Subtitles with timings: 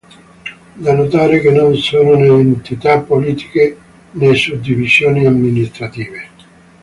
[0.79, 3.77] Da notare che non sono né entità politiche
[4.13, 6.29] né suddivisioni amministrative.